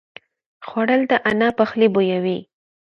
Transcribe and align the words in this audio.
خوړل 0.67 1.01
د 1.11 1.13
انا 1.29 1.49
پخلی 1.59 1.87
بویوي 1.93 2.39